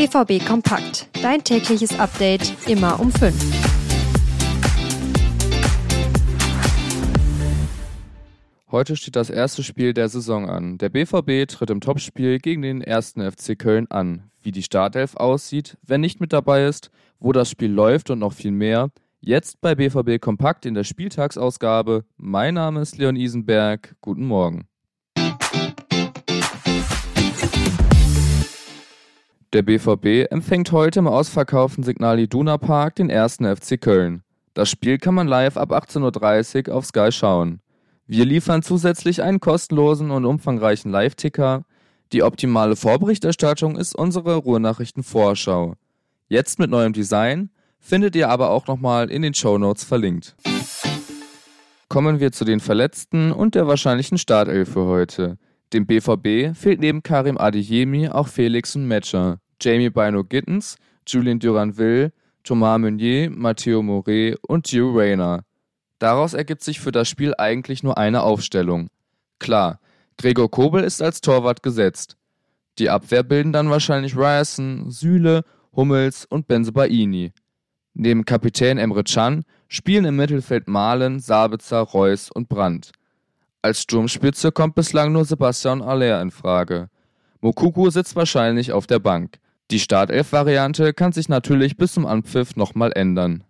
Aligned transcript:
BVB 0.00 0.42
Kompakt. 0.46 1.08
Dein 1.20 1.44
tägliches 1.44 2.00
Update 2.00 2.54
immer 2.66 2.98
um 2.98 3.12
5. 3.12 3.34
Heute 8.70 8.96
steht 8.96 9.14
das 9.14 9.28
erste 9.28 9.62
Spiel 9.62 9.92
der 9.92 10.08
Saison 10.08 10.48
an. 10.48 10.78
Der 10.78 10.88
BVB 10.88 11.46
tritt 11.46 11.68
im 11.68 11.82
Topspiel 11.82 12.38
gegen 12.38 12.62
den 12.62 12.80
ersten 12.80 13.20
FC 13.30 13.58
Köln 13.58 13.90
an. 13.90 14.30
Wie 14.40 14.52
die 14.52 14.62
Startelf 14.62 15.16
aussieht, 15.16 15.76
wer 15.86 15.98
nicht 15.98 16.18
mit 16.18 16.32
dabei 16.32 16.64
ist, 16.64 16.90
wo 17.18 17.32
das 17.32 17.50
Spiel 17.50 17.70
läuft 17.70 18.08
und 18.08 18.20
noch 18.20 18.32
viel 18.32 18.52
mehr, 18.52 18.88
jetzt 19.20 19.60
bei 19.60 19.74
BVB 19.74 20.18
Kompakt 20.18 20.64
in 20.64 20.72
der 20.72 20.84
Spieltagsausgabe. 20.84 22.06
Mein 22.16 22.54
Name 22.54 22.80
ist 22.80 22.96
Leon 22.96 23.16
Isenberg. 23.16 23.96
Guten 24.00 24.24
Morgen. 24.24 24.69
Der 29.52 29.62
BVB 29.62 30.30
empfängt 30.30 30.70
heute 30.70 31.00
im 31.00 31.08
ausverkauften 31.08 31.82
Signal 31.82 32.20
Iduna 32.20 32.56
Park 32.56 32.94
den 32.94 33.10
ersten 33.10 33.44
FC 33.44 33.80
Köln. 33.80 34.22
Das 34.54 34.70
Spiel 34.70 34.98
kann 34.98 35.14
man 35.14 35.26
live 35.26 35.56
ab 35.56 35.72
18.30 35.72 36.68
Uhr 36.68 36.76
auf 36.76 36.86
Sky 36.86 37.10
schauen. 37.10 37.60
Wir 38.06 38.24
liefern 38.24 38.62
zusätzlich 38.62 39.24
einen 39.24 39.40
kostenlosen 39.40 40.12
und 40.12 40.24
umfangreichen 40.24 40.92
Live-Ticker. 40.92 41.64
Die 42.12 42.22
optimale 42.22 42.76
Vorberichterstattung 42.76 43.76
ist 43.76 43.96
unsere 43.96 44.36
Ruhrnachrichten-Vorschau. 44.36 45.74
Jetzt 46.28 46.60
mit 46.60 46.70
neuem 46.70 46.92
Design, 46.92 47.50
findet 47.80 48.14
ihr 48.14 48.28
aber 48.28 48.50
auch 48.50 48.68
nochmal 48.68 49.10
in 49.10 49.22
den 49.22 49.34
Show 49.34 49.58
Notes 49.58 49.82
verlinkt. 49.82 50.36
Kommen 51.88 52.20
wir 52.20 52.30
zu 52.30 52.44
den 52.44 52.60
Verletzten 52.60 53.32
und 53.32 53.56
der 53.56 53.66
wahrscheinlichen 53.66 54.16
Startelf 54.16 54.74
für 54.74 54.84
heute. 54.84 55.38
Dem 55.72 55.86
BVB 55.86 56.56
fehlt 56.56 56.80
neben 56.80 57.02
Karim 57.02 57.38
Adeyemi 57.38 58.08
auch 58.08 58.26
Felix 58.26 58.74
und 58.74 58.88
Matcher, 58.88 59.38
Jamie 59.60 59.90
Bino 59.90 60.24
Gittens, 60.24 60.76
Julien 61.06 61.38
Duranville, 61.38 62.12
Thomas 62.42 62.80
Meunier, 62.80 63.30
Matteo 63.30 63.82
Moret 63.82 64.36
und 64.48 64.66
Gio 64.66 64.90
Reyna. 64.90 65.44
Daraus 66.00 66.34
ergibt 66.34 66.62
sich 66.62 66.80
für 66.80 66.90
das 66.90 67.08
Spiel 67.08 67.34
eigentlich 67.36 67.82
nur 67.82 67.98
eine 67.98 68.22
Aufstellung. 68.22 68.88
Klar, 69.38 69.78
Gregor 70.18 70.50
Kobel 70.50 70.82
ist 70.82 71.02
als 71.02 71.20
Torwart 71.20 71.62
gesetzt. 71.62 72.16
Die 72.78 72.90
Abwehr 72.90 73.22
bilden 73.22 73.52
dann 73.52 73.70
wahrscheinlich 73.70 74.16
Ryerson, 74.16 74.90
Süle, 74.90 75.44
Hummels 75.76 76.24
und 76.24 76.48
Benzebaini. 76.48 77.32
Neben 77.94 78.24
Kapitän 78.24 78.78
Emre 78.78 79.04
Can 79.04 79.44
spielen 79.68 80.04
im 80.04 80.16
Mittelfeld 80.16 80.66
Malen, 80.66 81.20
Sabitzer, 81.20 81.80
Reus 81.80 82.30
und 82.30 82.48
Brandt. 82.48 82.92
Als 83.62 83.82
Sturmspitze 83.82 84.52
kommt 84.52 84.74
bislang 84.74 85.12
nur 85.12 85.26
Sebastian 85.26 85.82
Aller 85.82 86.22
in 86.22 86.30
Frage. 86.30 86.88
Mokuku 87.42 87.90
sitzt 87.90 88.16
wahrscheinlich 88.16 88.72
auf 88.72 88.86
der 88.86 89.00
Bank. 89.00 89.38
Die 89.70 89.78
Startelf-Variante 89.78 90.94
kann 90.94 91.12
sich 91.12 91.28
natürlich 91.28 91.76
bis 91.76 91.92
zum 91.92 92.06
Anpfiff 92.06 92.56
nochmal 92.56 92.92
ändern. 92.94 93.44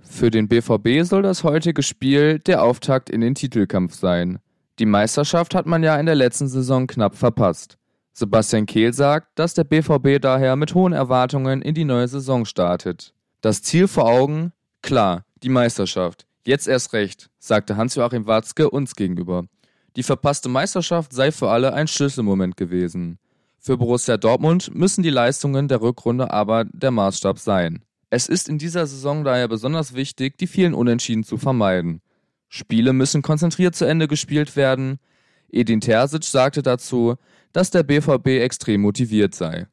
Für 0.00 0.30
den 0.30 0.46
BVB 0.46 1.02
soll 1.02 1.22
das 1.22 1.42
heutige 1.42 1.82
Spiel 1.82 2.38
der 2.38 2.62
Auftakt 2.62 3.10
in 3.10 3.20
den 3.20 3.34
Titelkampf 3.34 3.94
sein. 3.94 4.38
Die 4.78 4.86
Meisterschaft 4.86 5.56
hat 5.56 5.66
man 5.66 5.82
ja 5.82 5.96
in 5.98 6.06
der 6.06 6.14
letzten 6.14 6.46
Saison 6.46 6.86
knapp 6.86 7.16
verpasst. 7.16 7.78
Sebastian 8.12 8.66
Kehl 8.66 8.92
sagt, 8.92 9.36
dass 9.36 9.54
der 9.54 9.64
BVB 9.64 10.20
daher 10.20 10.54
mit 10.54 10.72
hohen 10.74 10.92
Erwartungen 10.92 11.62
in 11.62 11.74
die 11.74 11.84
neue 11.84 12.06
Saison 12.06 12.44
startet. 12.44 13.12
Das 13.40 13.62
Ziel 13.62 13.88
vor 13.88 14.06
Augen? 14.06 14.52
Klar, 14.82 15.24
die 15.42 15.48
Meisterschaft. 15.48 16.27
Jetzt 16.48 16.66
erst 16.66 16.94
recht, 16.94 17.28
sagte 17.38 17.76
Hans-Joachim 17.76 18.26
Watzke 18.26 18.70
uns 18.70 18.94
gegenüber. 18.94 19.44
Die 19.96 20.02
verpasste 20.02 20.48
Meisterschaft 20.48 21.12
sei 21.12 21.30
für 21.30 21.50
alle 21.50 21.74
ein 21.74 21.88
Schlüsselmoment 21.88 22.56
gewesen. 22.56 23.18
Für 23.58 23.76
Borussia 23.76 24.16
Dortmund 24.16 24.74
müssen 24.74 25.02
die 25.02 25.10
Leistungen 25.10 25.68
der 25.68 25.82
Rückrunde 25.82 26.30
aber 26.30 26.64
der 26.64 26.90
Maßstab 26.90 27.38
sein. 27.38 27.84
Es 28.08 28.30
ist 28.30 28.48
in 28.48 28.56
dieser 28.56 28.86
Saison 28.86 29.24
daher 29.24 29.46
besonders 29.46 29.92
wichtig, 29.92 30.38
die 30.38 30.46
vielen 30.46 30.72
Unentschieden 30.72 31.22
zu 31.22 31.36
vermeiden. 31.36 32.00
Spiele 32.48 32.94
müssen 32.94 33.20
konzentriert 33.20 33.76
zu 33.76 33.84
Ende 33.84 34.08
gespielt 34.08 34.56
werden. 34.56 35.00
Edin 35.50 35.82
Terzic 35.82 36.24
sagte 36.24 36.62
dazu, 36.62 37.16
dass 37.52 37.68
der 37.68 37.82
BVB 37.82 38.26
extrem 38.40 38.80
motiviert 38.80 39.34
sei. 39.34 39.66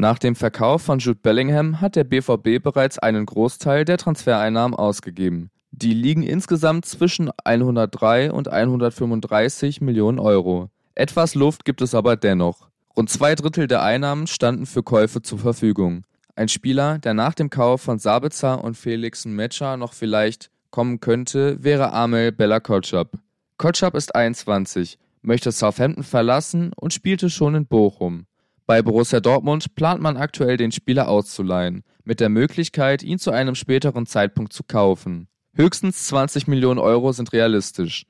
Nach 0.00 0.18
dem 0.18 0.34
Verkauf 0.34 0.80
von 0.80 0.98
Jude 0.98 1.20
Bellingham 1.22 1.82
hat 1.82 1.94
der 1.94 2.04
BVB 2.04 2.62
bereits 2.62 2.98
einen 2.98 3.26
Großteil 3.26 3.84
der 3.84 3.98
Transfereinnahmen 3.98 4.74
ausgegeben. 4.74 5.50
Die 5.72 5.92
liegen 5.92 6.22
insgesamt 6.22 6.86
zwischen 6.86 7.30
103 7.44 8.32
und 8.32 8.48
135 8.48 9.82
Millionen 9.82 10.18
Euro. 10.18 10.70
Etwas 10.94 11.34
Luft 11.34 11.66
gibt 11.66 11.82
es 11.82 11.94
aber 11.94 12.16
dennoch. 12.16 12.70
Rund 12.96 13.10
zwei 13.10 13.34
Drittel 13.34 13.66
der 13.66 13.82
Einnahmen 13.82 14.26
standen 14.26 14.64
für 14.64 14.82
Käufe 14.82 15.20
zur 15.20 15.38
Verfügung. 15.38 16.04
Ein 16.34 16.48
Spieler, 16.48 16.96
der 16.96 17.12
nach 17.12 17.34
dem 17.34 17.50
Kauf 17.50 17.82
von 17.82 17.98
Sabitzer 17.98 18.64
und 18.64 18.78
Felix 18.78 19.26
Metscher 19.26 19.76
noch 19.76 19.92
vielleicht 19.92 20.50
kommen 20.70 21.00
könnte, 21.00 21.62
wäre 21.62 21.92
Amel 21.92 22.32
Bella 22.32 22.60
Kotschap. 22.60 23.18
Kotschap 23.58 23.94
ist 23.94 24.14
21, 24.14 24.98
möchte 25.20 25.52
Southampton 25.52 26.04
verlassen 26.04 26.72
und 26.74 26.94
spielte 26.94 27.28
schon 27.28 27.54
in 27.54 27.66
Bochum. 27.66 28.24
Bei 28.70 28.82
Borussia 28.82 29.18
Dortmund 29.18 29.74
plant 29.74 30.00
man 30.00 30.16
aktuell 30.16 30.56
den 30.56 30.70
Spieler 30.70 31.08
auszuleihen, 31.08 31.82
mit 32.04 32.20
der 32.20 32.28
Möglichkeit, 32.28 33.02
ihn 33.02 33.18
zu 33.18 33.32
einem 33.32 33.56
späteren 33.56 34.06
Zeitpunkt 34.06 34.52
zu 34.52 34.62
kaufen. 34.62 35.26
Höchstens 35.56 36.06
20 36.06 36.46
Millionen 36.46 36.78
Euro 36.78 37.10
sind 37.10 37.32
realistisch. 37.32 38.06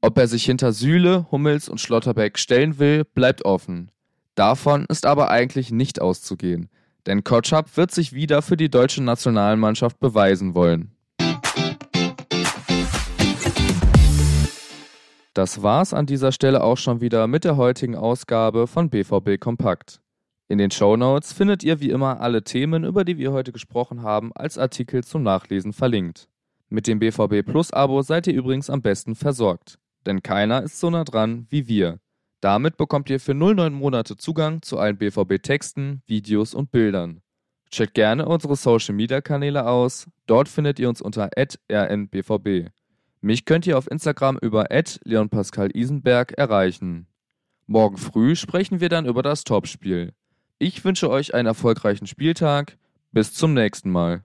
Ob 0.00 0.18
er 0.18 0.26
sich 0.26 0.44
hinter 0.44 0.72
Süle, 0.72 1.26
Hummels 1.30 1.68
und 1.68 1.80
Schlotterbeck 1.80 2.40
stellen 2.40 2.80
will, 2.80 3.04
bleibt 3.04 3.44
offen. 3.44 3.92
Davon 4.34 4.84
ist 4.88 5.06
aber 5.06 5.30
eigentlich 5.30 5.70
nicht 5.70 6.00
auszugehen. 6.00 6.70
Denn 7.06 7.22
Kotschap 7.22 7.76
wird 7.76 7.92
sich 7.92 8.12
wieder 8.12 8.42
für 8.42 8.56
die 8.56 8.68
deutsche 8.68 9.04
Nationalmannschaft 9.04 10.00
beweisen 10.00 10.56
wollen. 10.56 10.90
Das 15.32 15.62
war's 15.62 15.94
an 15.94 16.06
dieser 16.06 16.32
Stelle 16.32 16.64
auch 16.64 16.76
schon 16.76 17.00
wieder 17.00 17.28
mit 17.28 17.44
der 17.44 17.56
heutigen 17.56 17.94
Ausgabe 17.94 18.66
von 18.66 18.90
BVB 18.90 19.38
Kompakt. 19.38 20.00
In 20.48 20.58
den 20.58 20.72
Show 20.72 20.96
Notes 20.96 21.32
findet 21.32 21.62
ihr 21.62 21.78
wie 21.78 21.90
immer 21.90 22.20
alle 22.20 22.42
Themen, 22.42 22.82
über 22.82 23.04
die 23.04 23.16
wir 23.16 23.30
heute 23.30 23.52
gesprochen 23.52 24.02
haben, 24.02 24.32
als 24.34 24.58
Artikel 24.58 25.04
zum 25.04 25.22
Nachlesen 25.22 25.72
verlinkt. 25.72 26.28
Mit 26.68 26.88
dem 26.88 26.98
BVB 26.98 27.46
Plus 27.46 27.72
Abo 27.72 28.02
seid 28.02 28.26
ihr 28.26 28.34
übrigens 28.34 28.70
am 28.70 28.82
besten 28.82 29.14
versorgt, 29.14 29.78
denn 30.04 30.24
keiner 30.24 30.64
ist 30.64 30.80
so 30.80 30.90
nah 30.90 31.04
dran 31.04 31.46
wie 31.50 31.68
wir. 31.68 32.00
Damit 32.40 32.76
bekommt 32.76 33.08
ihr 33.10 33.20
für 33.20 33.34
09 33.34 33.72
Monate 33.72 34.16
Zugang 34.16 34.62
zu 34.62 34.78
allen 34.78 34.96
BVB-Texten, 34.96 36.02
Videos 36.08 36.54
und 36.54 36.72
Bildern. 36.72 37.20
Checkt 37.70 37.94
gerne 37.94 38.26
unsere 38.26 38.56
Social 38.56 38.96
Media 38.96 39.20
Kanäle 39.20 39.68
aus. 39.68 40.08
Dort 40.26 40.48
findet 40.48 40.80
ihr 40.80 40.88
uns 40.88 41.00
unter 41.00 41.30
rnbvb. 41.38 42.70
Mich 43.22 43.44
könnt 43.44 43.66
ihr 43.66 43.78
auf 43.78 43.90
Instagram 43.90 44.38
über 44.38 44.66
leonpascalisenberg 45.04 46.32
erreichen. 46.32 47.06
Morgen 47.66 47.96
früh 47.96 48.34
sprechen 48.34 48.80
wir 48.80 48.88
dann 48.88 49.06
über 49.06 49.22
das 49.22 49.44
Topspiel. 49.44 50.12
Ich 50.58 50.84
wünsche 50.84 51.08
euch 51.08 51.34
einen 51.34 51.46
erfolgreichen 51.46 52.06
Spieltag. 52.06 52.76
Bis 53.12 53.32
zum 53.32 53.54
nächsten 53.54 53.90
Mal. 53.90 54.18